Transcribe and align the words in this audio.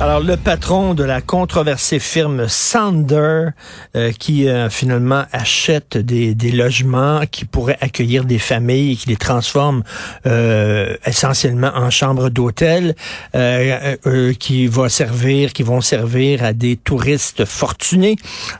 Alors, 0.00 0.20
le 0.20 0.36
patron 0.36 0.94
de 0.94 1.02
la 1.02 1.20
controversée 1.20 1.98
firme 1.98 2.46
Sander, 2.46 3.48
euh, 3.96 4.12
qui 4.12 4.48
euh, 4.48 4.70
finalement 4.70 5.24
achète 5.32 5.98
des, 5.98 6.36
des, 6.36 6.52
logements 6.52 7.22
qui 7.28 7.44
pourraient 7.44 7.78
accueillir 7.80 8.24
des 8.24 8.38
familles 8.38 8.92
et 8.92 8.96
qui 8.96 9.08
les 9.08 9.16
transforme 9.16 9.82
euh, 10.24 10.94
essentiellement 11.04 11.72
en 11.74 11.90
chambres 11.90 12.28
d'hôtel, 12.30 12.94
qui 14.38 14.66
va 14.68 14.88
servir, 14.88 15.52
qui 15.52 15.64
vont 15.64 15.80
servir 15.80 16.44
à 16.44 16.52
des 16.52 16.76
touristes 16.76 17.44
fortunés. 17.44 18.14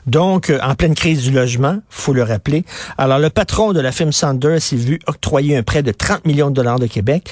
Donc, 0.07 0.51
en 0.61 0.75
pleine 0.75 0.93
crise 0.93 1.23
du 1.23 1.31
logement, 1.31 1.79
faut 1.89 2.13
le 2.13 2.23
rappeler. 2.23 2.65
Alors, 2.97 3.17
le 3.17 3.29
patron 3.29 3.71
de 3.71 3.79
la 3.79 3.93
firme 3.93 4.11
Sander 4.11 4.59
s'est 4.59 4.75
vu 4.75 4.99
octroyer 5.07 5.55
un 5.55 5.63
prêt 5.63 5.83
de 5.83 5.93
30 5.93 6.25
millions 6.25 6.49
de 6.49 6.55
dollars 6.55 6.79
de 6.79 6.87
Québec. 6.87 7.31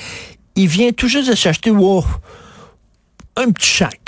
Il 0.56 0.70
vient 0.70 0.92
tout 0.94 1.10
juste 1.10 1.30
de 1.30 1.36
s'acheter, 1.36 1.72
wow, 1.72 2.06
un 3.38 3.52
petit 3.52 3.70
chac, 3.70 4.00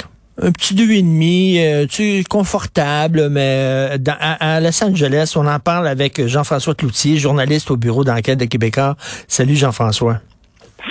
un 0.42 0.52
petit 0.52 0.74
deux 0.74 0.92
et 0.92 1.02
demi, 1.02 1.60
euh, 1.60 1.86
tu 1.86 2.24
confortable, 2.30 3.30
mais 3.30 3.98
euh, 3.98 3.98
à, 4.20 4.60
Los 4.60 4.84
Angeles, 4.84 5.34
on 5.36 5.46
en 5.48 5.60
parle 5.60 5.88
avec 5.88 6.26
Jean-François 6.26 6.76
Cloutier, 6.76 7.18
journaliste 7.18 7.72
au 7.72 7.78
bureau 7.78 8.04
d'enquête 8.04 8.40
de 8.40 8.46
Québécois. 8.46 8.96
Salut 9.28 9.56
Jean-François. 9.56 10.20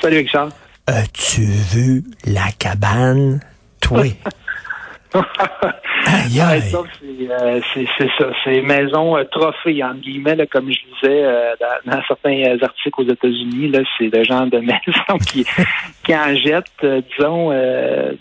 Salut 0.00 0.18
Richard. 0.18 0.50
As-tu 0.86 1.42
vu 1.42 2.04
la 2.24 2.50
cabane, 2.58 3.40
toi? 3.80 4.04
aïe, 6.06 6.40
aïe. 6.40 6.62
Euh, 7.30 7.60
c'est 7.74 8.08
ça, 8.18 8.30
c'est 8.44 8.60
maison 8.60 9.16
euh, 9.16 9.24
trophée, 9.24 9.82
entre 9.82 10.00
guillemets, 10.00 10.36
là, 10.36 10.46
comme 10.46 10.70
je 10.70 10.78
disais 10.78 11.24
euh, 11.24 11.54
dans, 11.86 12.02
certains 12.06 12.56
articles 12.60 13.00
aux 13.00 13.08
États-Unis, 13.08 13.72
c'est 13.96 14.14
le 14.14 14.24
genre 14.24 14.46
de 14.46 14.58
maison 14.58 15.18
qui, 15.26 15.46
qui 16.04 16.14
en 16.14 16.34
jette, 16.36 16.86
disons, 17.16 17.50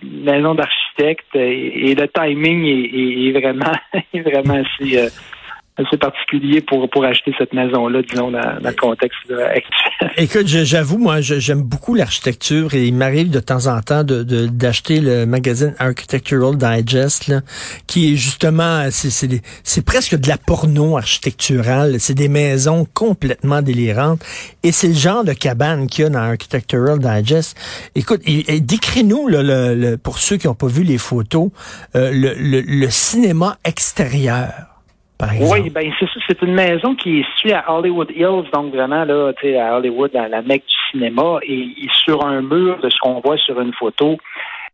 maison 0.03 0.55
d'architecte, 0.55 1.35
et, 1.35 1.95
le 1.95 2.07
timing 2.07 2.65
est, 2.65 3.27
est 3.27 3.39
vraiment, 3.39 3.73
est 4.13 4.21
vraiment 4.21 4.63
assez 4.63 5.09
assez 5.77 5.97
particulier 5.97 6.61
pour, 6.61 6.89
pour 6.89 7.05
acheter 7.05 7.33
cette 7.37 7.53
maison-là, 7.53 8.01
disons, 8.01 8.31
dans, 8.31 8.57
le 8.61 8.71
contexte 8.73 9.31
actuel. 9.31 10.11
Écoute, 10.17 10.47
j'avoue, 10.47 10.97
moi, 10.97 11.21
j'aime 11.21 11.61
beaucoup 11.61 11.93
l'architecture 11.93 12.73
et 12.73 12.87
il 12.87 12.95
m'arrive 12.95 13.29
de 13.29 13.39
temps 13.39 13.67
en 13.67 13.81
temps 13.81 14.03
de 14.03 14.23
d'acheter 14.47 14.99
le 14.99 15.25
magazine 15.25 15.73
Architectural 15.79 16.57
Digest, 16.57 17.27
là, 17.27 17.41
qui 17.85 18.13
est 18.13 18.15
justement, 18.15 18.87
c'est 18.91 19.85
presque 19.85 20.15
de 20.15 20.27
la 20.27 20.37
porno 20.37 20.97
architecturale. 20.97 21.99
C'est 21.99 22.13
des 22.13 22.29
maisons 22.29 22.87
complètement 22.93 23.61
délirantes 23.61 24.23
et 24.63 24.71
c'est 24.71 24.87
le 24.87 24.93
genre 24.93 25.23
de 25.23 25.33
cabane 25.33 25.87
qu'il 25.87 26.03
y 26.03 26.07
a 26.07 26.09
dans 26.09 26.19
Architectural 26.19 26.99
Digest. 26.99 27.57
Écoute, 27.95 28.21
décris-nous, 28.25 29.27
le, 29.27 29.95
pour 29.95 30.19
ceux 30.19 30.37
qui 30.37 30.47
n'ont 30.47 30.55
pas 30.55 30.67
vu 30.67 30.83
les 30.83 30.97
photos, 30.97 31.49
euh, 31.95 32.11
le, 32.11 32.33
le 32.61 32.89
cinéma 32.89 33.57
extérieur. 33.63 34.76
Oui, 35.21 35.69
ben 35.69 35.91
c'est 35.99 36.05
ça. 36.05 36.19
C'est 36.27 36.41
une 36.43 36.53
maison 36.53 36.95
qui 36.95 37.19
est 37.19 37.25
située 37.35 37.53
à 37.53 37.73
Hollywood 37.73 38.11
Hills, 38.11 38.49
donc 38.53 38.73
vraiment 38.73 39.03
là, 39.03 39.33
tu 39.33 39.47
sais, 39.47 39.57
à 39.57 39.75
Hollywood, 39.77 40.11
dans 40.13 40.29
la 40.29 40.41
mecque 40.41 40.65
du 40.67 40.91
cinéma, 40.91 41.39
et, 41.41 41.69
sur 41.91 42.25
un 42.25 42.41
mur 42.41 42.77
de 42.79 42.89
ce 42.89 42.97
qu'on 42.99 43.19
voit 43.19 43.37
sur 43.37 43.59
une 43.59 43.73
photo, 43.73 44.17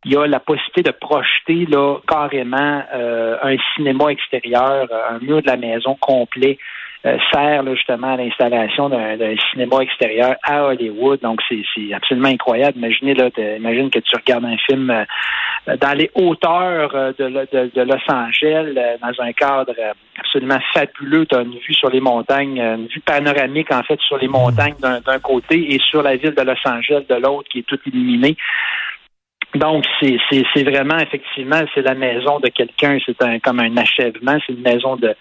il 0.05 0.11
y 0.11 0.17
a 0.17 0.27
la 0.27 0.39
possibilité 0.41 0.83
de 0.83 0.91
projeter 0.91 1.65
là 1.65 1.97
carrément 2.07 2.83
euh, 2.93 3.37
un 3.41 3.55
cinéma 3.73 4.09
extérieur, 4.09 4.87
un 5.09 5.19
mur 5.19 5.41
de 5.41 5.47
la 5.47 5.55
maison 5.55 5.95
complet 5.99 6.57
euh, 7.05 7.17
sert 7.33 7.65
justement 7.75 8.13
à 8.13 8.15
l'installation 8.17 8.87
d'un 8.87 9.35
cinéma 9.51 9.81
extérieur 9.81 10.35
à 10.41 10.67
Hollywood. 10.67 11.19
Donc, 11.21 11.41
c'est 11.49 11.93
absolument 11.93 12.29
incroyable. 12.29 12.77
Imaginez, 12.77 13.13
là, 13.13 13.29
imagine 13.57 13.89
que 13.89 13.99
tu 13.99 14.15
regardes 14.15 14.45
un 14.45 14.55
film 14.57 14.89
euh, 14.89 15.75
dans 15.81 15.97
les 15.97 16.09
hauteurs 16.15 16.95
euh, 16.95 17.11
de, 17.19 17.27
de, 17.75 17.81
Los 17.81 18.09
Angeles, 18.09 18.73
dans 19.01 19.21
un 19.21 19.33
cadre 19.33 19.75
absolument 20.17 20.59
fabuleux. 20.73 21.25
Tu 21.25 21.35
as 21.35 21.41
une 21.41 21.57
vue 21.57 21.73
sur 21.73 21.89
les 21.89 21.99
montagnes, 21.99 22.59
une 22.59 22.87
vue 22.87 23.01
panoramique, 23.01 23.73
en 23.73 23.83
fait, 23.83 23.99
sur 23.99 24.17
les 24.17 24.29
montagnes 24.29 24.75
d'un 24.81 25.19
côté 25.19 25.73
et 25.73 25.79
sur 25.79 26.03
la 26.03 26.15
ville 26.15 26.35
de 26.35 26.41
Los 26.41 26.65
Angeles 26.65 27.03
de 27.09 27.15
l'autre 27.15 27.49
qui 27.51 27.59
est 27.59 27.67
toute 27.67 27.85
illuminée. 27.85 28.37
Donc, 29.55 29.83
c'est 30.01 30.63
vraiment, 30.63 30.97
effectivement, 30.99 31.61
c'est 31.75 31.81
la 31.81 31.95
maison 31.95 32.39
de 32.39 32.47
quelqu'un. 32.47 32.97
C'est 33.05 33.21
un, 33.21 33.39
comme 33.39 33.59
un 33.59 33.75
achèvement. 33.75 34.37
C'est 34.47 34.53
une 34.53 34.61
maison 34.61 34.95
de, 34.95 35.13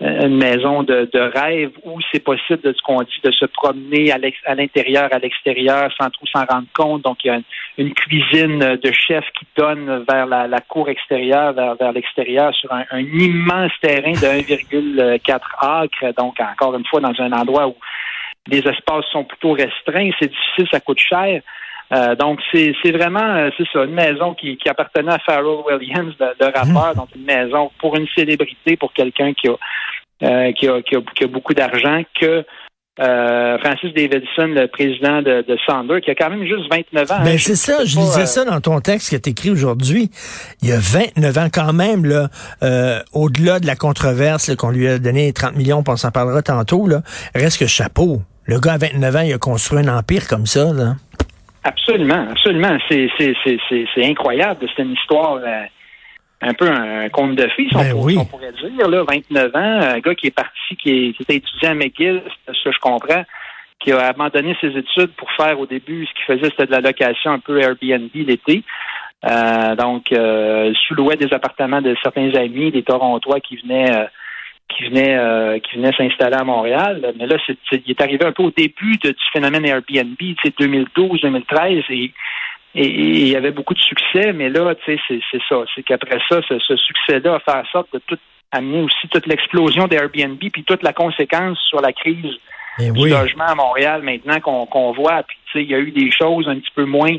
une 0.00 0.36
maison 0.36 0.82
de, 0.82 1.08
rêve 1.14 1.72
où 1.84 1.98
c'est 2.10 2.24
possible, 2.24 2.60
de 2.62 2.72
ce 2.72 2.82
qu'on 2.82 3.02
dit, 3.02 3.20
de 3.22 3.30
se 3.30 3.44
promener 3.44 4.12
à 4.12 4.54
l'intérieur, 4.54 5.08
à 5.12 5.18
l'extérieur, 5.18 5.90
sans 6.00 6.08
trop 6.10 6.26
s'en 6.26 6.44
rendre 6.46 6.66
compte. 6.74 7.02
Donc, 7.02 7.18
il 7.24 7.28
y 7.28 7.30
a 7.30 7.40
une, 7.76 7.92
cuisine 7.92 8.58
de 8.58 8.92
chef 8.92 9.24
qui 9.38 9.46
donne 9.56 10.04
vers 10.08 10.26
la, 10.26 10.60
cour 10.68 10.88
extérieure, 10.88 11.52
vers, 11.52 11.92
l'extérieur, 11.92 12.54
sur 12.54 12.72
un, 12.72 13.00
immense 13.00 13.72
terrain 13.82 14.12
de 14.12 15.18
1,4 15.20 15.40
acres. 15.60 16.14
Donc, 16.16 16.36
encore 16.40 16.74
une 16.76 16.86
fois, 16.86 17.00
dans 17.00 17.14
un 17.18 17.32
endroit 17.32 17.68
où 17.68 17.76
les 18.46 18.60
espaces 18.60 19.04
sont 19.12 19.24
plutôt 19.24 19.52
restreints, 19.52 20.10
c'est 20.18 20.30
difficile, 20.30 20.66
ça 20.70 20.80
coûte 20.80 20.98
cher. 20.98 21.42
Euh, 21.92 22.14
donc, 22.14 22.38
c'est 22.52 22.92
vraiment, 22.92 23.34
euh, 23.34 23.50
c'est 23.56 23.66
ça, 23.72 23.84
une 23.84 23.94
maison 23.94 24.34
qui, 24.34 24.56
appartenait 24.68 25.12
à 25.12 25.18
Pharrell 25.18 25.62
Williams, 25.66 26.14
le, 26.20 26.46
rappeur, 26.46 26.92
mmh. 26.94 26.96
donc 26.96 27.08
une 27.16 27.24
maison 27.24 27.70
pour 27.80 27.96
une 27.96 28.06
célébrité, 28.14 28.76
pour 28.76 28.92
quelqu'un 28.92 29.32
qui 29.32 29.48
a, 29.48 29.56
euh, 30.22 30.52
qui, 30.52 30.68
a, 30.68 30.80
qui, 30.82 31.24
a, 31.24 31.26
beaucoup 31.26 31.54
d'argent, 31.54 32.02
que 32.20 32.44
Francis 32.96 33.94
Davidson, 33.94 34.48
le 34.48 34.66
président 34.66 35.22
de, 35.22 35.42
de 35.42 35.58
Sander, 35.66 36.02
qui 36.02 36.10
a 36.10 36.14
quand 36.14 36.28
même 36.28 36.44
juste 36.44 36.70
29 36.70 37.10
ans. 37.10 37.24
Ben 37.24 37.38
c'est 37.38 37.56
ça, 37.56 37.82
je 37.84 37.96
lisais 37.96 38.26
ça 38.26 38.44
dans 38.44 38.60
ton 38.60 38.80
texte 38.80 39.08
qui 39.08 39.14
est 39.14 39.26
écrit 39.26 39.50
aujourd'hui. 39.50 40.10
Il 40.62 40.68
y 40.68 40.72
a 40.72 40.78
29 40.78 41.38
ans 41.38 41.48
quand 41.50 41.72
même, 41.72 42.04
là, 42.04 42.28
au-delà 43.14 43.58
de 43.58 43.66
la 43.66 43.74
controverse 43.74 44.54
qu'on 44.54 44.70
lui 44.70 44.86
a 44.86 44.98
donné 44.98 45.32
30 45.32 45.56
millions, 45.56 45.82
on 45.88 45.96
s'en 45.96 46.10
parlera 46.10 46.42
tantôt, 46.42 46.86
là, 46.86 47.00
reste 47.34 47.58
que 47.58 47.66
chapeau. 47.66 48.20
Le 48.44 48.60
gars 48.60 48.74
à 48.74 48.78
29 48.78 49.16
ans, 49.16 49.20
il 49.20 49.32
a 49.32 49.38
construit 49.38 49.78
un 49.78 49.96
empire 49.96 50.28
comme 50.28 50.44
ça, 50.44 50.72
là. 50.72 50.96
Absolument, 51.64 52.26
absolument. 52.30 52.78
C'est, 52.88 53.10
c'est, 53.18 53.34
c'est, 53.44 53.58
c'est, 53.94 54.04
incroyable. 54.04 54.66
C'est 54.74 54.82
une 54.82 54.92
histoire 54.92 55.34
euh, 55.34 55.64
un 56.40 56.54
peu 56.54 56.70
un 56.70 57.08
conte 57.10 57.36
de 57.36 57.46
fées, 57.48 57.68
ben 57.72 57.94
on, 57.94 58.24
pourrait 58.24 58.52
dire. 58.52 58.88
Là, 58.88 59.04
29 59.04 59.54
ans, 59.54 59.80
un 59.94 59.98
gars 60.00 60.14
qui 60.14 60.28
est 60.28 60.34
parti, 60.34 60.76
qui, 60.78 60.90
est, 60.90 61.12
qui 61.12 61.22
était 61.22 61.36
étudiant 61.36 61.72
à 61.72 61.74
McGill, 61.74 62.22
que 62.46 62.72
je 62.72 62.78
comprends, 62.80 63.24
qui 63.78 63.92
a 63.92 64.06
abandonné 64.08 64.56
ses 64.60 64.68
études 64.68 65.12
pour 65.16 65.30
faire 65.32 65.58
au 65.60 65.66
début 65.66 66.06
ce 66.06 66.14
qu'il 66.14 66.36
faisait, 66.36 66.50
c'était 66.50 66.66
de 66.66 66.72
la 66.72 66.80
location 66.80 67.32
un 67.32 67.38
peu 67.38 67.60
Airbnb 67.60 68.10
l'été. 68.14 68.62
Euh, 69.24 69.76
donc, 69.76 70.12
euh, 70.12 70.72
sous 70.86 70.94
louait 70.94 71.16
des 71.16 71.32
appartements 71.32 71.82
de 71.82 71.94
certains 72.02 72.34
amis, 72.34 72.70
des 72.70 72.82
Torontois 72.82 73.40
qui 73.40 73.56
venaient 73.56 73.94
euh, 73.94 74.04
qui 74.70 74.84
venait 74.84 75.16
euh, 75.16 75.58
qui 75.58 75.76
venait 75.76 75.92
s'installer 75.92 76.36
à 76.36 76.44
Montréal. 76.44 77.12
Mais 77.18 77.26
là, 77.26 77.36
c'est, 77.46 77.56
il 77.72 77.90
est 77.90 78.00
arrivé 78.00 78.24
un 78.24 78.32
peu 78.32 78.42
au 78.42 78.50
début 78.50 78.96
de, 79.02 79.10
du 79.10 79.24
phénomène 79.32 79.64
Airbnb, 79.64 80.16
c'est 80.42 80.58
2012, 80.58 81.20
2013, 81.22 81.84
et, 81.90 82.12
et, 82.74 82.86
il 82.86 83.28
y 83.28 83.36
avait 83.36 83.50
beaucoup 83.50 83.74
de 83.74 83.80
succès. 83.80 84.32
Mais 84.32 84.48
là, 84.48 84.74
c'est, 84.86 84.98
c'est 85.08 85.42
ça, 85.48 85.56
c'est 85.74 85.82
qu'après 85.82 86.18
ça, 86.28 86.40
ce, 86.48 86.76
succès-là 86.76 87.34
a 87.34 87.40
fait 87.40 87.58
en 87.58 87.64
sorte 87.66 87.92
de 87.92 88.00
tout 88.06 88.18
amener 88.52 88.82
aussi 88.82 89.08
toute 89.08 89.26
l'explosion 89.26 89.86
d'Airbnb, 89.86 90.38
puis 90.38 90.64
toute 90.64 90.82
la 90.82 90.92
conséquence 90.92 91.58
sur 91.68 91.80
la 91.80 91.92
crise 91.92 92.36
eh 92.80 92.90
du 92.90 93.08
logement 93.08 93.46
à 93.46 93.54
Montréal 93.54 94.02
maintenant 94.02 94.40
qu'on, 94.40 94.66
qu'on 94.66 94.92
voit. 94.92 95.22
Puis 95.22 95.62
il 95.62 95.70
y 95.70 95.74
a 95.74 95.78
eu 95.78 95.90
des 95.90 96.10
choses 96.10 96.48
un 96.48 96.56
petit 96.56 96.72
peu 96.74 96.84
moins 96.84 97.16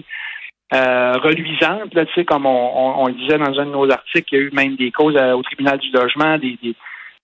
euh, 0.74 1.14
reluisantes, 1.22 1.94
là, 1.94 2.06
comme 2.26 2.46
on, 2.46 3.02
on, 3.04 3.08
le 3.08 3.14
disait 3.14 3.38
dans 3.38 3.60
un 3.60 3.66
de 3.66 3.72
nos 3.72 3.92
articles, 3.92 4.28
il 4.32 4.40
y 4.40 4.42
a 4.42 4.46
eu 4.46 4.52
même 4.54 4.78
des 4.78 4.90
causes 4.90 5.18
euh, 5.18 5.34
au 5.34 5.44
tribunal 5.44 5.78
du 5.80 5.92
logement, 5.92 6.38
des 6.38 6.58
des 6.64 6.76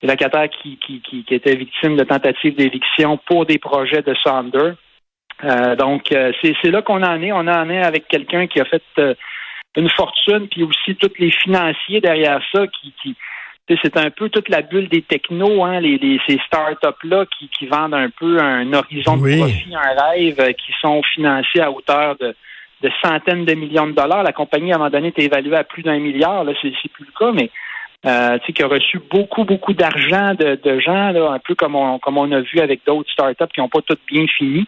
locataires 0.03 0.49
qui, 0.49 0.77
qui, 0.77 1.01
qui, 1.01 1.23
qui 1.23 1.33
étaient 1.33 1.55
victimes 1.55 1.97
de 1.97 2.03
tentatives 2.03 2.55
d'éviction 2.55 3.17
pour 3.25 3.45
des 3.45 3.57
projets 3.57 4.01
de 4.01 4.13
Sander. 4.23 4.73
Euh, 5.43 5.75
donc, 5.75 6.11
euh, 6.11 6.31
c'est 6.41 6.71
là 6.71 6.81
qu'on 6.81 7.03
en 7.03 7.21
est. 7.21 7.31
On 7.31 7.47
en 7.47 7.69
est 7.69 7.83
avec 7.83 8.07
quelqu'un 8.07 8.47
qui 8.47 8.59
a 8.59 8.65
fait 8.65 8.83
euh, 8.99 9.13
une 9.75 9.89
fortune, 9.89 10.47
puis 10.47 10.63
aussi 10.63 10.95
tous 10.95 11.11
les 11.19 11.31
financiers 11.31 12.01
derrière 12.01 12.41
ça 12.53 12.65
qui, 12.67 12.93
qui 13.01 13.15
c'est 13.83 13.97
un 13.97 14.09
peu 14.11 14.29
toute 14.29 14.47
la 14.47 14.61
bulle 14.61 14.87
des 14.87 15.01
technos, 15.01 15.65
hein, 15.65 15.81
les, 15.81 15.97
les 15.97 16.21
ces 16.25 16.39
startups-là 16.45 17.25
qui, 17.37 17.49
qui 17.49 17.67
vendent 17.67 17.95
un 17.95 18.09
peu 18.09 18.39
un 18.39 18.71
horizon 18.71 19.17
de 19.17 19.37
profit, 19.37 19.75
un 19.75 20.01
rêve, 20.01 20.53
qui 20.53 20.71
sont 20.81 21.03
financés 21.03 21.59
à 21.59 21.69
hauteur 21.69 22.15
de, 22.15 22.33
de 22.81 22.89
centaines 23.03 23.43
de 23.43 23.53
millions 23.55 23.87
de 23.87 23.91
dollars. 23.91 24.23
La 24.23 24.31
compagnie, 24.31 24.71
à 24.71 24.75
un 24.75 24.77
moment 24.77 24.89
donné, 24.89 25.07
est 25.07 25.19
évaluée 25.19 25.57
à 25.57 25.65
plus 25.65 25.83
d'un 25.83 25.99
milliard. 25.99 26.45
Là, 26.45 26.53
c'est 26.61 26.71
plus 26.93 27.05
le 27.05 27.19
cas, 27.19 27.31
mais 27.33 27.49
euh, 28.05 28.37
qui 28.53 28.63
a 28.63 28.67
reçu 28.67 28.99
beaucoup, 29.09 29.43
beaucoup 29.43 29.73
d'argent 29.73 30.33
de, 30.35 30.79
gens, 30.79 31.11
là, 31.11 31.31
un 31.31 31.39
peu 31.39 31.55
comme 31.55 31.75
on, 31.75 31.99
comme 31.99 32.17
on 32.17 32.31
a 32.31 32.41
vu 32.41 32.59
avec 32.59 32.81
d'autres 32.85 33.11
startups 33.11 33.47
qui 33.53 33.59
n'ont 33.59 33.69
pas 33.69 33.81
toutes 33.81 34.05
bien 34.07 34.25
fini. 34.27 34.65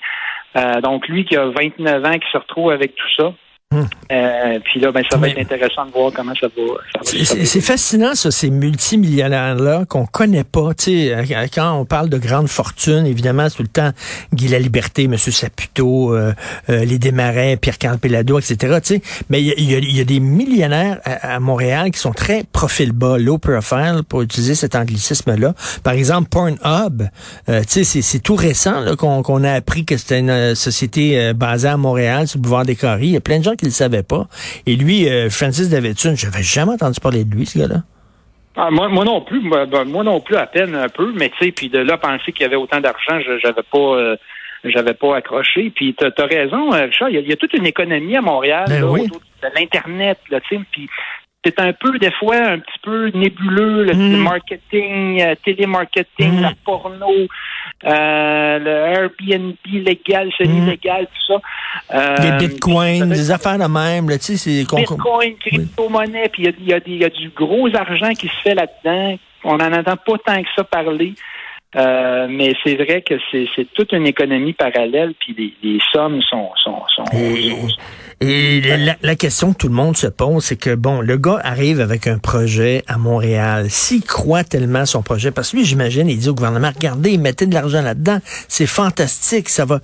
Euh, 0.57 0.81
donc, 0.81 1.07
lui 1.07 1.25
qui 1.25 1.37
a 1.37 1.45
29 1.45 2.05
ans, 2.05 2.13
qui 2.13 2.31
se 2.31 2.37
retrouve 2.37 2.71
avec 2.71 2.95
tout 2.95 3.09
ça. 3.17 3.33
Hmm. 3.71 3.83
Euh, 4.11 4.57
puis 4.63 4.79
là, 4.79 4.91
ben, 4.91 5.03
ça 5.11 5.17
va 5.19 5.29
être 5.29 5.37
intéressant 5.37 5.85
de 5.85 5.91
voir 5.91 6.11
comment 6.11 6.33
ça 6.33 6.47
va. 6.47 7.03
c'est 7.03 7.61
fascinant, 7.61 8.15
ça, 8.15 8.31
ces 8.31 8.49
multimillionnaires-là 8.49 9.85
qu'on 9.87 10.07
connaît 10.07 10.43
pas. 10.43 10.73
Tu 10.73 10.85
sais, 10.85 11.47
quand 11.53 11.75
on 11.75 11.85
parle 11.85 12.09
de 12.09 12.17
grandes 12.17 12.47
fortunes, 12.47 13.05
évidemment, 13.05 13.47
tout 13.47 13.61
le 13.61 13.67
temps 13.67 13.91
Guy 14.33 14.47
La 14.47 14.57
Liberté, 14.57 15.03
M. 15.03 15.15
Saputo, 15.17 16.15
euh, 16.15 16.33
euh, 16.71 16.83
les 16.83 16.97
Desmarais, 16.97 17.57
Pierre-Carl 17.57 17.99
Pellado, 17.99 18.39
etc. 18.39 18.79
Tu 18.81 18.95
sais, 18.95 19.01
mais 19.29 19.43
il 19.43 19.71
y, 19.71 20.01
a, 20.01 20.03
des 20.03 20.19
millionnaires 20.19 20.99
à, 21.05 21.39
Montréal 21.39 21.91
qui 21.91 21.99
sont 21.99 22.11
très 22.11 22.43
profil 22.51 22.91
bas, 22.91 23.19
low 23.19 23.37
profile, 23.37 24.01
pour 24.09 24.23
utiliser 24.23 24.55
cet 24.55 24.73
anglicisme-là. 24.73 25.53
Par 25.83 25.93
exemple, 25.93 26.29
Pornhub, 26.29 27.03
tu 27.45 27.83
sais, 27.85 28.01
c'est 28.01 28.19
tout 28.19 28.35
récent 28.35 28.95
qu'on 28.95 29.43
a 29.43 29.51
appris 29.51 29.85
que 29.85 29.95
c'était 29.95 30.21
une 30.21 30.55
société 30.55 31.33
basée 31.35 31.67
à 31.67 31.77
Montréal, 31.77 32.27
sur 32.27 32.39
le 32.39 32.41
boulevard 32.41 32.65
des 32.65 32.75
Carrés. 32.75 33.05
Il 33.05 33.11
y 33.11 33.17
a 33.17 33.21
plein 33.21 33.37
de 33.37 33.43
gens 33.43 33.53
qu'il 33.59 33.67
ne 33.67 33.73
savait 33.73 34.03
pas. 34.03 34.27
Et 34.65 34.75
lui, 34.75 35.07
euh, 35.09 35.29
Francis 35.29 35.69
Davidson, 35.69 36.13
je 36.15 36.25
n'avais 36.25 36.43
jamais 36.43 36.73
entendu 36.73 36.99
parler 36.99 37.23
de 37.23 37.35
lui, 37.35 37.45
ce 37.45 37.59
gars-là. 37.59 37.83
Ah, 38.55 38.69
moi, 38.71 38.89
moi, 38.89 39.05
non 39.05 39.21
plus, 39.21 39.39
moi, 39.41 39.65
ben, 39.65 39.85
non 39.85 40.19
plus 40.19 40.35
à 40.35 40.45
peine 40.45 40.75
un 40.75 40.89
peu, 40.89 41.13
mais 41.15 41.29
tu 41.29 41.45
sais, 41.45 41.51
puis 41.51 41.69
de 41.69 41.79
là 41.79 41.97
penser 41.97 42.31
qu'il 42.31 42.41
y 42.41 42.45
avait 42.45 42.55
autant 42.55 42.81
d'argent, 42.81 43.19
je 43.19 43.37
j'avais 43.39 43.63
pas 43.63 43.77
euh, 43.77 44.15
j'avais 44.63 44.93
pas 44.93 45.17
accroché. 45.17 45.71
Puis 45.73 45.95
tu 45.97 46.05
as, 46.05 46.25
raison, 46.25 46.73
euh, 46.73 46.85
Richard, 46.85 47.09
il 47.09 47.27
y, 47.27 47.31
a 47.31 47.35
toute 47.37 47.53
une 47.53 47.65
économie 47.65 48.17
à 48.17 48.21
Montréal 48.21 48.65
ben 48.67 48.83
autour 48.83 49.21
de 49.41 49.47
l'internet, 49.55 50.19
tu 50.27 50.35
sais, 50.35 50.59
puis 50.71 50.89
c'est 51.45 51.59
un 51.59 51.71
peu 51.71 51.97
des 51.99 52.11
fois 52.11 52.35
un 52.35 52.59
petit 52.59 52.79
peu 52.83 53.09
nébuleux 53.09 53.83
le 53.83 53.93
mm. 53.93 54.17
marketing, 54.17 55.35
télémarketing, 55.45 56.39
mm. 56.39 56.41
la 56.41 56.53
porno, 56.65 57.27
euh, 57.85 58.59
le 58.59 58.69
Airbnb 58.69 59.55
légal, 59.65 60.29
semi-légal, 60.37 61.07
tout 61.07 61.33
ça. 61.33 61.41
Euh, 61.95 62.37
des 62.37 62.47
bitcoins, 62.47 63.09
des 63.09 63.31
affaires 63.31 63.57
de 63.57 63.65
même, 63.65 64.09
là, 64.09 64.17
tu 64.17 64.35
sais, 64.35 64.37
c'est... 64.37 64.75
Bitcoin, 64.75 65.35
crypto-monnaie, 65.37 66.29
puis 66.29 66.43
il 66.43 66.67
y 66.67 66.73
a, 66.73 66.79
y, 66.85 66.97
y 66.97 67.05
a, 67.05 67.09
du 67.09 67.29
gros 67.29 67.73
argent 67.73 68.11
qui 68.11 68.27
se 68.27 68.41
fait 68.43 68.55
là-dedans. 68.55 69.17
On 69.45 69.57
n'en 69.57 69.71
entend 69.71 69.95
pas 69.95 70.17
tant 70.25 70.41
que 70.41 70.49
ça 70.53 70.65
parler. 70.65 71.13
Euh, 71.75 72.27
mais 72.27 72.55
c'est 72.63 72.75
vrai 72.75 73.03
que 73.03 73.13
c'est 73.31 73.67
toute 73.75 73.91
une 73.93 74.07
économie 74.07 74.53
parallèle, 74.53 75.13
puis 75.19 75.55
les, 75.61 75.79
sommes 75.91 76.19
sont... 76.23 76.49
sont, 76.55 76.81
sont, 76.95 77.03
et, 78.21 78.61
la, 79.01 79.15
question 79.15 79.53
que 79.53 79.57
tout 79.59 79.67
le 79.67 79.75
monde 79.75 79.95
se 79.95 80.07
pose, 80.07 80.43
c'est 80.43 80.55
que, 80.55 80.73
bon, 80.73 80.99
le 80.99 81.17
gars 81.17 81.39
arrive 81.43 81.79
avec 81.79 82.07
un 82.07 82.17
projet 82.17 82.83
à 82.87 82.97
Montréal. 82.97 83.67
S'il 83.69 84.01
croit 84.01 84.43
tellement 84.43 84.87
son 84.87 85.03
projet, 85.03 85.29
parce 85.29 85.51
que 85.51 85.57
lui, 85.57 85.65
j'imagine, 85.65 86.09
il 86.09 86.17
dit 86.17 86.29
au 86.29 86.33
gouvernement, 86.33 86.71
regardez, 86.75 87.19
mettez 87.19 87.45
de 87.45 87.53
l'argent 87.53 87.83
là-dedans, 87.83 88.17
c'est 88.47 88.67
fantastique, 88.67 89.47
ça 89.47 89.65
va... 89.65 89.79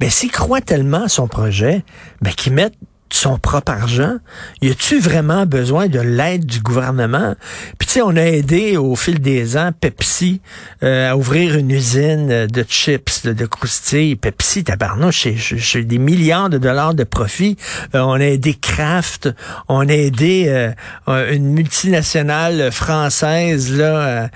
Ben, 0.00 0.10
s'il 0.10 0.32
croit 0.32 0.60
tellement 0.60 1.06
son 1.06 1.28
projet, 1.28 1.82
ben, 2.20 2.32
qu'il 2.32 2.52
mette 2.52 2.74
son 3.10 3.38
propre 3.38 3.72
argent? 3.72 4.16
Y 4.62 4.70
a-tu 4.70 4.98
vraiment 4.98 5.46
besoin 5.46 5.88
de 5.88 6.00
l'aide 6.00 6.44
du 6.44 6.60
gouvernement? 6.60 7.34
Puis 7.78 7.86
tu 7.86 7.94
sais, 7.94 8.02
on 8.02 8.16
a 8.16 8.22
aidé 8.22 8.76
au 8.76 8.96
fil 8.96 9.20
des 9.20 9.56
ans 9.56 9.70
Pepsi 9.78 10.40
euh, 10.82 11.10
à 11.10 11.16
ouvrir 11.16 11.56
une 11.56 11.70
usine 11.70 12.46
de 12.46 12.62
chips, 12.68 13.22
de, 13.24 13.32
de 13.32 13.46
croustilles. 13.46 14.16
Pepsi, 14.16 14.64
tabarnouche, 14.64 15.26
c'est 15.60 15.82
des 15.84 15.98
milliards 15.98 16.50
de 16.50 16.58
dollars 16.58 16.94
de 16.94 17.04
profit. 17.04 17.56
Euh, 17.94 18.00
on 18.00 18.14
a 18.14 18.24
aidé 18.24 18.54
Kraft, 18.54 19.28
on 19.68 19.88
a 19.88 19.92
aidé 19.92 20.46
euh, 20.48 21.34
une 21.34 21.52
multinationale 21.52 22.70
française 22.72 23.76
là 23.76 24.30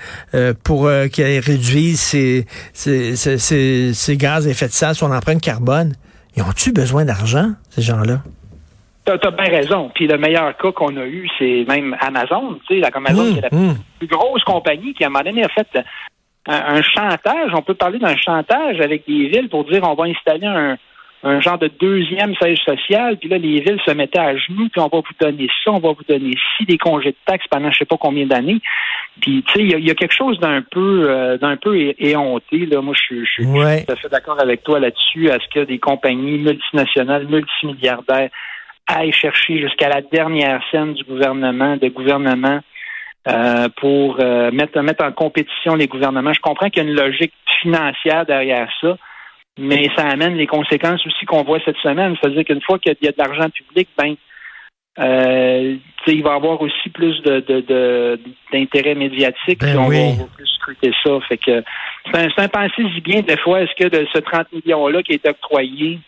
pour 0.63 0.89
qu'elle 1.11 1.39
réduise 1.39 1.99
ses, 1.99 2.45
gaz 4.17 4.47
à 4.47 4.49
effet 4.49 4.67
de 4.67 4.73
serre, 4.73 4.95
son 4.95 5.11
empreinte 5.11 5.41
carbone. 5.41 5.93
Ils 6.35 6.43
ont-tu 6.43 6.71
besoin 6.71 7.05
d'argent, 7.05 7.51
ces 7.69 7.81
gens-là? 7.81 8.23
T'as 9.05 9.17
as 9.21 9.31
bien 9.31 9.45
raison. 9.45 9.91
Puis 9.93 10.07
le 10.07 10.17
meilleur 10.17 10.55
cas 10.57 10.71
qu'on 10.71 10.95
a 10.97 11.05
eu, 11.05 11.29
c'est 11.37 11.65
même 11.67 11.95
Amazon. 11.99 12.57
Tu 12.67 12.75
sais, 12.75 12.79
la 12.79 12.89
Amazon, 12.93 13.23
mmh, 13.23 13.31
qui 13.33 13.37
est 13.37 13.49
la 13.51 13.57
mmh. 13.57 13.75
plus 13.99 14.07
grosse 14.07 14.43
compagnie 14.43 14.93
qui, 14.93 15.03
à 15.03 15.07
un 15.07 15.09
moment 15.09 15.23
donné, 15.23 15.43
a 15.43 15.49
fait 15.49 15.67
un, 16.47 16.81
chantage. 16.81 17.51
On 17.53 17.61
peut 17.61 17.73
parler 17.73 17.99
d'un 17.99 18.15
chantage 18.15 18.79
avec 18.79 19.05
des 19.07 19.27
villes 19.27 19.49
pour 19.49 19.65
dire 19.65 19.81
on 19.83 19.95
va 19.95 20.05
installer 20.05 20.47
un, 20.47 20.77
un 21.23 21.39
genre 21.39 21.57
de 21.57 21.71
deuxième 21.79 22.35
siège 22.35 22.59
social, 22.65 23.17
puis 23.17 23.29
là, 23.29 23.37
les 23.37 23.61
villes 23.61 23.79
se 23.85 23.91
mettaient 23.91 24.19
à 24.19 24.35
genoux, 24.35 24.67
puis 24.69 24.81
on 24.81 24.89
va 24.89 24.97
vous 24.97 25.15
donner 25.19 25.47
ça, 25.63 25.71
on 25.71 25.79
va 25.79 25.89
vous 25.89 26.03
donner 26.07 26.33
ci, 26.57 26.65
des 26.65 26.77
congés 26.77 27.11
de 27.11 27.17
taxes 27.25 27.47
pendant 27.49 27.71
je 27.71 27.79
sais 27.79 27.85
pas 27.85 27.97
combien 27.97 28.25
d'années. 28.25 28.59
Puis, 29.21 29.43
tu 29.47 29.53
sais, 29.53 29.63
il 29.63 29.85
y, 29.85 29.91
a 29.91 29.95
quelque 29.95 30.13
chose 30.13 30.39
d'un 30.39 30.61
peu 30.61 31.09
euh, 31.09 31.37
d'un 31.37 31.55
peu 31.55 31.93
éhonté. 31.97 32.65
Là. 32.65 32.81
Moi, 32.81 32.95
je, 32.95 33.23
suis 33.25 33.45
tout 33.45 33.59
à 33.59 33.95
fait 33.95 34.09
d'accord 34.09 34.41
avec 34.41 34.63
toi 34.63 34.79
là-dessus. 34.79 35.27
Est-ce 35.27 35.47
que 35.53 35.65
des 35.65 35.77
compagnies 35.77 36.39
multinationales, 36.39 37.27
multimilliardaires 37.27 38.29
aille 38.87 39.11
chercher 39.11 39.59
jusqu'à 39.59 39.89
la 39.89 40.01
dernière 40.01 40.61
scène 40.71 40.93
du 40.93 41.03
gouvernement, 41.03 41.77
de 41.77 41.87
gouvernement, 41.87 42.59
euh, 43.27 43.69
pour 43.77 44.17
euh, 44.19 44.51
mettre, 44.51 44.79
mettre 44.81 45.05
en 45.05 45.11
compétition 45.13 45.75
les 45.75 45.87
gouvernements. 45.87 46.33
Je 46.33 46.41
comprends 46.41 46.69
qu'il 46.69 46.83
y 46.83 46.85
a 46.85 46.89
une 46.89 46.95
logique 46.95 47.33
financière 47.61 48.25
derrière 48.25 48.69
ça, 48.81 48.97
mais 49.57 49.89
ça 49.95 50.07
amène 50.07 50.35
les 50.35 50.47
conséquences 50.47 51.05
aussi 51.07 51.25
qu'on 51.25 51.43
voit 51.43 51.59
cette 51.63 51.77
semaine. 51.77 52.17
C'est-à-dire 52.19 52.43
qu'une 52.43 52.61
fois 52.61 52.79
qu'il 52.79 52.95
y 53.01 53.07
a 53.07 53.11
de 53.11 53.17
l'argent 53.17 53.49
public, 53.49 53.87
ben 53.97 54.15
euh, 54.99 55.77
il 56.05 56.21
va 56.21 56.33
y 56.33 56.35
avoir 56.35 56.61
aussi 56.61 56.89
plus 56.89 57.21
de, 57.21 58.19
d'intérêt 58.51 58.95
médiatique. 58.95 59.59
Ben 59.61 59.77
on, 59.77 59.87
va, 59.87 60.25
plus 60.35 60.47
scruter 60.47 60.91
ça. 61.03 61.17
Fait 61.29 61.37
que 61.37 61.63
c'est 62.11 62.39
un, 62.39 62.47
un 62.53 62.67
bien 63.03 63.21
des 63.21 63.37
fois, 63.37 63.61
est-ce 63.61 63.73
que 63.81 63.87
de 63.87 64.05
ce 64.13 64.19
30 64.19 64.47
millions-là 64.51 65.01
qui 65.01 65.13
est 65.13 65.27
octroyé, 65.27 65.99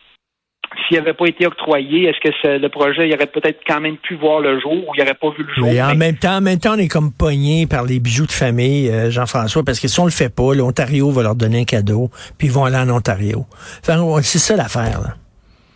s'il 0.87 0.97
n'avait 0.97 1.13
pas 1.13 1.27
été 1.27 1.45
octroyé, 1.45 2.09
est-ce 2.09 2.19
que 2.19 2.57
le 2.57 2.69
projet 2.69 3.07
il 3.07 3.13
aurait 3.13 3.27
peut-être 3.27 3.59
quand 3.67 3.79
même 3.79 3.97
pu 3.97 4.15
voir 4.15 4.39
le 4.39 4.59
jour 4.59 4.73
ou 4.73 4.91
il 4.95 4.99
n'aurait 4.99 5.13
pas 5.13 5.29
vu 5.29 5.43
le 5.43 5.53
jour? 5.53 5.67
Mais 5.67 5.81
en 5.81 5.95
même 5.95 6.17
temps, 6.17 6.37
en 6.37 6.41
même 6.41 6.59
temps, 6.59 6.75
on 6.75 6.77
est 6.77 6.87
comme 6.87 7.11
pogné 7.11 7.67
par 7.67 7.83
les 7.83 7.99
bijoux 7.99 8.25
de 8.25 8.31
famille, 8.31 8.89
euh, 8.89 9.09
Jean-François, 9.09 9.63
parce 9.63 9.79
que 9.79 9.87
si 9.87 9.99
on 9.99 10.05
le 10.05 10.11
fait 10.11 10.33
pas, 10.33 10.53
l'Ontario 10.53 11.11
va 11.11 11.23
leur 11.23 11.35
donner 11.35 11.61
un 11.61 11.65
cadeau, 11.65 12.09
puis 12.37 12.47
ils 12.47 12.53
vont 12.53 12.65
aller 12.65 12.77
en 12.77 12.89
Ontario. 12.89 13.45
c'est 13.83 14.39
ça 14.39 14.55
l'affaire. 14.55 15.15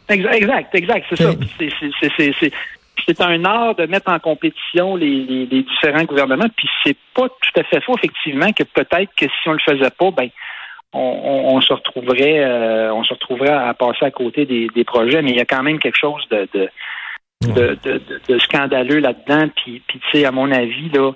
Exact, 0.09 0.73
exact, 0.73 1.05
c'est 1.09 1.23
ça. 1.23 1.31
C'est 3.07 3.21
un 3.21 3.43
art 3.45 3.75
de 3.75 3.85
mettre 3.85 4.11
en 4.11 4.19
compétition 4.19 4.95
les, 4.95 5.47
différents 5.47 6.03
gouvernements, 6.03 6.49
puis 6.55 6.67
c'est 6.83 6.97
pas 7.13 7.27
tout 7.27 7.59
à 7.59 7.63
fait 7.63 7.81
faux, 7.81 7.95
effectivement, 7.97 8.51
que 8.51 8.63
peut-être 8.63 9.11
que 9.15 9.25
si 9.25 9.49
on 9.49 9.53
le 9.53 9.59
faisait 9.59 9.89
pas, 9.91 10.11
ben 10.11 10.29
on, 10.93 11.61
se 11.61 11.73
retrouverait 11.73 12.39
euh, 12.39 12.93
on 12.93 13.03
se 13.03 13.13
retrouverait 13.13 13.49
à 13.49 13.73
passer 13.73 14.05
à 14.05 14.11
côté 14.11 14.45
des, 14.45 14.83
projets, 14.83 15.21
mais 15.21 15.31
il 15.31 15.37
y 15.37 15.41
a 15.41 15.45
quand 15.45 15.63
même 15.63 15.79
quelque 15.79 15.97
chose 15.99 16.25
de, 16.29 16.47
de, 16.53 16.69
de, 18.27 18.39
scandaleux 18.39 18.99
là-dedans. 18.99 19.49
Puis, 19.55 19.81
puis 19.87 19.99
tu 19.99 20.19
sais, 20.19 20.25
à 20.25 20.31
mon 20.31 20.51
avis, 20.51 20.89
là, 20.89 21.11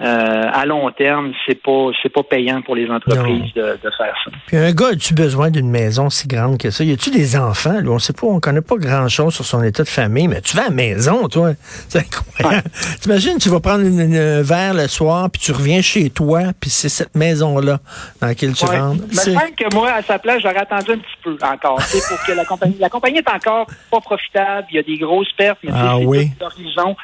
euh, 0.00 0.50
à 0.52 0.66
long 0.66 0.90
terme, 0.90 1.32
c'est 1.46 1.62
pas 1.62 1.90
c'est 2.02 2.08
pas 2.08 2.24
payant 2.24 2.62
pour 2.62 2.74
les 2.74 2.90
entreprises 2.90 3.54
de, 3.54 3.78
faire 3.96 4.14
ça. 4.24 4.30
Puis 4.48 4.56
un 4.56 4.72
gars, 4.72 4.88
as-tu 4.88 5.14
besoin 5.14 5.52
d'une 5.52 5.70
maison 5.70 6.10
si 6.10 6.26
grande 6.26 6.58
que 6.58 6.70
ça? 6.70 6.82
Y 6.82 6.94
a-tu 6.94 7.12
des 7.12 7.36
enfants? 7.36 7.80
Là? 7.80 7.90
On 7.90 8.00
sait 8.00 8.12
pas, 8.12 8.26
on 8.26 8.40
connaît 8.40 8.60
pas 8.60 8.74
grand-chose 8.74 9.34
sur 9.34 9.44
son 9.44 9.62
état 9.62 9.84
de 9.84 9.88
famille, 9.88 10.26
mais 10.26 10.40
tu 10.40 10.56
vas 10.56 10.62
à 10.62 10.64
la 10.64 10.70
maison, 10.72 11.28
toi. 11.28 11.52
C'est 11.88 12.00
incroyable. 12.00 12.68
T'imagines, 13.00 13.38
tu 13.38 13.48
vas 13.50 13.60
prendre 13.60 13.84
un 13.84 14.42
verre 14.42 14.74
le 14.74 14.88
soir, 14.88 15.30
puis 15.30 15.40
tu 15.40 15.52
reviens 15.52 15.80
chez 15.80 16.10
toi, 16.10 16.40
puis 16.60 16.70
c'est 16.70 16.88
cette 16.88 17.14
maison-là 17.14 17.78
dans 18.20 18.26
laquelle 18.26 18.52
tu 18.54 18.64
rentres. 18.64 19.04
Mais 19.26 19.32
même 19.32 19.54
que 19.54 19.72
moi, 19.72 19.92
à 19.92 20.02
sa 20.02 20.18
place, 20.18 20.42
j'aurais 20.42 20.56
attendu 20.56 20.90
un 20.90 20.98
petit 20.98 21.18
peu 21.22 21.36
encore, 21.40 21.76
pour 21.76 22.26
que 22.26 22.32
la 22.32 22.44
compagnie... 22.44 22.76
La 22.80 22.88
compagnie 22.88 23.18
est 23.18 23.30
encore 23.30 23.66
pas 23.92 24.00
profitable, 24.00 24.66
il 24.70 24.76
y 24.76 24.78
a 24.80 24.82
des 24.82 24.98
grosses 24.98 25.32
pertes, 25.36 25.58
mais 25.62 25.70
ah, 25.72 25.98
oui. 25.98 26.32
d'horizon. 26.40 26.96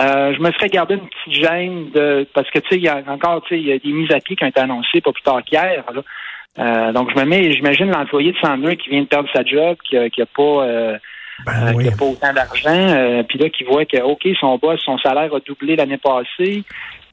Euh, 0.00 0.32
je 0.34 0.40
me 0.40 0.52
ferais 0.52 0.68
garder 0.68 0.94
une 0.94 1.08
petite 1.08 1.42
gêne 1.42 1.90
de 1.90 2.26
parce 2.32 2.48
que 2.50 2.60
tu 2.60 2.68
sais, 2.68 2.76
il 2.76 2.82
y 2.82 2.88
a 2.88 3.02
encore 3.08 3.42
tu 3.42 3.54
sais, 3.54 3.60
il 3.60 3.66
y 3.66 3.72
a 3.72 3.78
des 3.78 3.92
mises 3.92 4.12
à 4.12 4.20
pied 4.20 4.36
qui 4.36 4.44
ont 4.44 4.48
été 4.48 4.60
annoncées 4.60 5.00
pas 5.00 5.12
plus 5.12 5.22
tard 5.22 5.42
qu'hier. 5.44 5.84
Euh, 6.58 6.92
donc 6.92 7.10
je 7.10 7.20
me 7.20 7.24
mets, 7.24 7.52
j'imagine 7.52 7.90
l'employé 7.90 8.32
de 8.32 8.38
Sandra 8.38 8.76
qui 8.76 8.90
vient 8.90 9.02
de 9.02 9.06
perdre 9.06 9.28
sa 9.34 9.44
job, 9.44 9.76
qui 9.84 9.96
qui 10.10 10.22
a 10.22 10.26
pas 10.26 10.98
euh, 11.46 11.72
ben 11.72 11.82
qui 11.82 11.88
a 11.88 11.92
pas 11.92 12.04
autant 12.04 12.32
d'argent, 12.32 13.24
puis 13.28 13.38
là 13.38 13.48
qui 13.50 13.64
voit 13.64 13.84
que 13.84 14.00
ok 14.00 14.26
son 14.40 14.58
boss, 14.58 14.80
son 14.84 14.98
salaire 14.98 15.32
a 15.34 15.40
doublé 15.40 15.76
l'année 15.76 15.98
passée. 15.98 16.64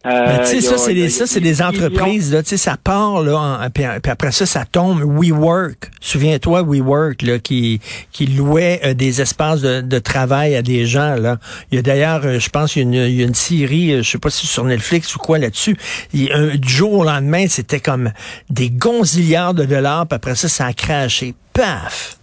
Euh, 0.06 0.40
tu 0.42 0.46
sais, 0.46 0.62
ça, 0.62 0.78
c'est 0.78 0.94
des, 0.94 1.10
ça, 1.10 1.26
c'est 1.26 1.40
des 1.40 1.64
entreprises, 1.64 2.32
là, 2.32 2.44
tu 2.44 2.50
sais, 2.50 2.58
ça 2.58 2.78
part, 2.78 3.24
là, 3.24 3.68
puis, 3.74 3.84
après 3.84 4.32
ça, 4.32 4.46
ça 4.46 4.64
tombe. 4.64 5.02
WeWork, 5.04 5.90
souviens-toi, 6.00 6.62
WeWork, 6.62 7.24
là, 7.24 7.40
qui, 7.40 7.82
qui 8.12 8.28
louait 8.28 8.80
euh, 8.86 8.94
des 8.94 9.22
espaces 9.22 9.62
de, 9.62 9.82
de, 9.82 10.00
travail 10.00 10.56
à 10.56 10.62
des 10.62 10.86
gens, 10.86 11.16
là. 11.16 11.38
Il 11.72 11.76
y 11.76 11.80
a 11.80 11.82
d'ailleurs, 11.82 12.22
euh, 12.24 12.40
je 12.40 12.50
pense, 12.50 12.76
il 12.76 12.80
y, 12.80 12.82
a 12.82 12.84
une, 12.84 13.10
il 13.10 13.20
y 13.20 13.24
a 13.24 13.26
une 13.26 13.34
série, 13.34 14.04
je 14.04 14.10
sais 14.12 14.20
pas 14.20 14.30
si 14.30 14.46
sur 14.46 14.64
Netflix 14.64 15.16
ou 15.16 15.20
quoi 15.20 15.40
là-dessus. 15.40 15.76
Du 16.14 16.70
jour 16.70 16.94
au 16.94 17.04
lendemain, 17.04 17.48
c'était 17.48 17.80
comme 17.80 18.12
des 18.52 18.70
gonzillards 18.70 19.56
de 19.56 19.66
dollars, 19.66 20.06
puis 20.08 20.16
après 20.18 20.36
ça, 20.36 20.48
ça 20.48 20.68
a 20.68 20.74
craché. 20.74 21.34
Paf! 21.52 22.20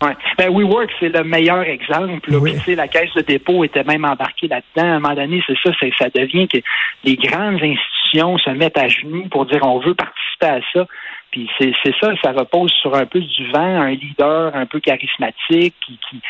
Ouais. 0.00 0.14
Ben, 0.36 0.50
WeWork, 0.50 0.90
c'est 1.00 1.08
le 1.08 1.24
meilleur 1.24 1.62
exemple. 1.62 2.30
Là. 2.30 2.38
la 2.76 2.88
caisse 2.88 3.12
de 3.14 3.22
dépôt 3.22 3.64
était 3.64 3.82
même 3.82 4.04
embarquée 4.04 4.46
là-dedans. 4.46 4.88
À 4.88 4.94
un 4.94 5.00
moment 5.00 5.14
donné, 5.14 5.42
c'est 5.46 5.58
ça, 5.62 5.72
ça 5.98 6.08
devient 6.14 6.46
que 6.46 6.58
les 7.04 7.16
grandes 7.16 7.60
institutions 7.62 8.38
se 8.38 8.50
mettent 8.50 8.78
à 8.78 8.88
genoux 8.88 9.26
pour 9.28 9.46
dire 9.46 9.60
on 9.62 9.80
veut 9.80 9.94
participer 9.94 10.46
à 10.46 10.60
ça. 10.72 10.86
Puis 11.32 11.50
c'est 11.58 11.74
ça, 12.00 12.12
ça 12.22 12.32
repose 12.32 12.70
sur 12.72 12.94
un 12.94 13.06
peu 13.06 13.20
du 13.20 13.50
vent, 13.50 13.80
un 13.80 13.90
leader 13.90 14.54
un 14.54 14.66
peu 14.66 14.80
charismatique 14.80 15.74
qui, 15.84 15.98
qui 16.08 16.22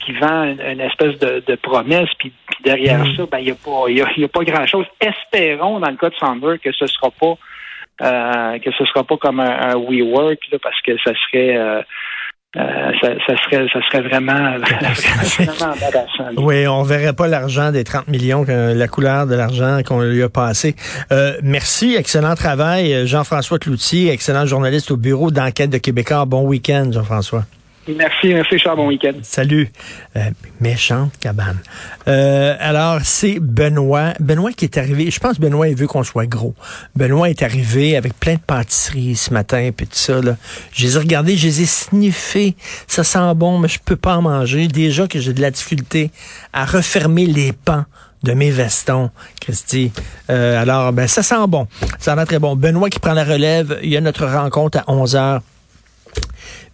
qui, 0.00 0.12
vend 0.12 0.44
une, 0.44 0.80
espèce 0.80 1.18
de, 1.18 1.54
promesse, 1.56 2.08
puis, 2.18 2.32
derrière 2.64 3.04
mm. 3.04 3.16
ça, 3.16 3.26
ben, 3.30 3.38
il 3.38 3.44
n'y 3.44 3.50
a 3.50 3.54
pas, 3.54 3.90
y 3.90 4.24
a, 4.24 4.28
pas 4.28 4.44
grand-chose. 4.44 4.86
Espérons, 5.00 5.80
dans 5.80 5.90
le 5.90 5.96
cas 5.96 6.08
de 6.08 6.14
Sander, 6.14 6.58
que 6.58 6.72
ce 6.72 6.86
sera 6.86 7.10
pas 7.10 7.34
euh, 8.02 8.58
que 8.58 8.70
ce 8.72 8.84
sera 8.84 9.04
pas 9.04 9.16
comme 9.16 9.40
un, 9.40 9.74
WeWork, 9.74 10.58
parce 10.62 10.80
que 10.82 10.98
ça 10.98 11.12
serait 11.14 11.56
euh, 11.56 11.82
euh, 12.56 12.92
ça, 13.00 13.34
serait, 13.44 13.66
ça 13.72 13.80
serait 13.90 14.02
vraiment, 14.02 14.56
vraiment 15.38 15.74
Oui, 16.38 16.66
on 16.66 16.82
verrait 16.82 17.12
pas 17.12 17.26
l'argent 17.26 17.70
des 17.70 17.84
30 17.84 18.08
millions, 18.08 18.44
la 18.48 18.88
couleur 18.88 19.26
de 19.26 19.34
l'argent 19.34 19.80
qu'on 19.84 20.00
lui 20.00 20.22
a 20.22 20.28
passé. 20.28 20.74
merci, 21.42 21.94
excellent 21.96 22.34
travail. 22.34 23.06
Jean-François 23.06 23.58
Cloutier, 23.58 24.10
excellent 24.10 24.46
journaliste 24.46 24.90
au 24.90 24.96
bureau 24.96 25.30
d'enquête 25.30 25.70
de 25.70 25.78
Québécois. 25.78 26.24
Bon 26.24 26.42
week-end, 26.42 26.90
Jean-François. 26.92 27.44
Merci, 27.88 28.34
merci 28.34 28.58
Charles, 28.58 28.76
bon 28.76 28.88
week-end. 28.88 29.12
Salut. 29.22 29.70
Euh, 30.16 30.30
méchante 30.60 31.12
cabane. 31.20 31.58
Euh, 32.08 32.56
alors, 32.58 33.00
c'est 33.04 33.38
Benoît. 33.38 34.12
Benoît 34.18 34.52
qui 34.52 34.64
est 34.64 34.76
arrivé, 34.76 35.10
je 35.10 35.20
pense 35.20 35.38
Benoît 35.38 35.68
il 35.68 35.76
veut 35.76 35.86
qu'on 35.86 36.02
soit 36.02 36.26
gros. 36.26 36.54
Benoît 36.96 37.30
est 37.30 37.42
arrivé 37.42 37.96
avec 37.96 38.18
plein 38.18 38.34
de 38.34 38.40
pâtisseries 38.40 39.14
ce 39.14 39.32
matin, 39.32 39.70
puis 39.76 39.86
tout 39.86 39.96
ça. 39.96 40.20
Là. 40.20 40.36
Je 40.72 40.84
les 40.84 40.96
ai 40.96 40.98
regardés, 40.98 41.36
je 41.36 41.46
les 41.46 41.62
ai. 41.62 42.56
Ça 42.86 43.04
sent 43.04 43.34
bon, 43.36 43.58
mais 43.58 43.68
je 43.68 43.78
peux 43.84 43.96
pas 43.96 44.16
en 44.16 44.22
manger. 44.22 44.66
Déjà 44.66 45.06
que 45.06 45.20
j'ai 45.20 45.32
de 45.32 45.40
la 45.40 45.50
difficulté 45.50 46.10
à 46.52 46.64
refermer 46.64 47.26
les 47.26 47.52
pans 47.52 47.84
de 48.22 48.32
mes 48.32 48.50
vestons, 48.50 49.10
Christy. 49.40 49.92
Euh, 50.30 50.60
alors, 50.60 50.92
ben, 50.92 51.06
ça 51.06 51.22
sent 51.22 51.46
bon. 51.46 51.68
Ça 52.00 52.16
sent 52.16 52.24
très 52.26 52.38
bon. 52.40 52.56
Benoît 52.56 52.90
qui 52.90 52.98
prend 52.98 53.12
la 53.12 53.24
relève. 53.24 53.78
Il 53.82 53.90
y 53.90 53.96
a 53.96 54.00
notre 54.00 54.26
rencontre 54.26 54.78
à 54.78 54.84
11 54.90 55.14
heures. 55.14 55.42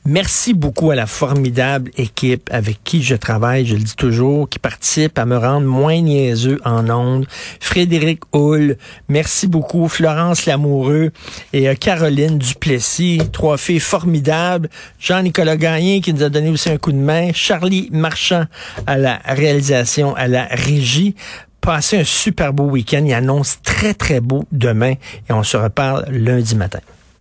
Merci 0.05 0.53
beaucoup 0.53 0.91
à 0.91 0.97
la 0.97 1.07
formidable 1.07 1.93
équipe 1.97 2.51
avec 2.53 2.83
qui 2.83 3.05
je 3.05 3.15
travaille, 3.15 3.67
je 3.67 3.77
le 3.77 3.83
dis 3.83 3.95
toujours, 3.95 4.49
qui 4.49 4.59
participe 4.59 5.17
à 5.17 5.27
me 5.27 5.37
rendre 5.37 5.69
moins 5.69 6.01
niaiseux 6.01 6.59
en 6.65 6.91
ondes. 6.91 7.27
Frédéric 7.61 8.23
Hull, 8.35 8.79
merci 9.09 9.47
beaucoup. 9.47 9.87
Florence 9.87 10.45
Lamoureux 10.47 11.13
et 11.53 11.69
euh, 11.69 11.75
Caroline 11.75 12.37
Duplessis, 12.37 13.21
trois 13.31 13.57
filles 13.57 13.79
formidables. 13.79 14.69
Jean-Nicolas 14.99 15.57
Gagné 15.57 16.01
qui 16.01 16.13
nous 16.13 16.25
a 16.25 16.31
donné 16.31 16.51
aussi 16.51 16.69
un 16.69 16.79
coup 16.79 16.91
de 16.91 16.97
main. 16.97 17.31
Charlie 17.33 17.89
Marchand 17.93 18.47
à 18.89 18.99
la 18.99 19.21
réalisation, 19.25 20.17
à 20.17 20.27
la 20.27 20.47
régie. 20.51 21.15
Passez 21.61 22.01
un 22.01 22.05
super 22.05 22.53
beau 22.53 22.65
week-end. 22.65 23.05
Il 23.07 23.15
annonce 23.15 23.59
très, 23.63 23.95
très 23.95 24.21
beau 24.21 24.47
demain 24.51 24.95
et 25.31 25.33
on 25.33 25.45
se 25.45 25.57
reparle 25.57 26.07
lundi 26.11 26.57
matin. 26.57 26.81